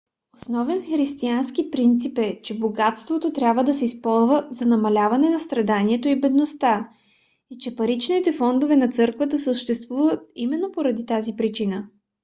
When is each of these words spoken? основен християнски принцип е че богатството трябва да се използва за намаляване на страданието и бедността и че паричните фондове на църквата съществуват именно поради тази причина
основен 0.41 0.81
християнски 0.85 1.71
принцип 1.71 2.17
е 2.17 2.41
че 2.41 2.59
богатството 2.59 3.33
трябва 3.33 3.63
да 3.63 3.73
се 3.73 3.85
използва 3.85 4.47
за 4.51 4.65
намаляване 4.65 5.29
на 5.29 5.39
страданието 5.39 6.07
и 6.07 6.19
бедността 6.21 6.89
и 7.51 7.57
че 7.59 7.75
паричните 7.75 8.33
фондове 8.37 8.75
на 8.75 8.87
църквата 8.89 9.39
съществуват 9.39 10.29
именно 10.35 10.71
поради 10.71 11.05
тази 11.05 11.35
причина 11.35 11.87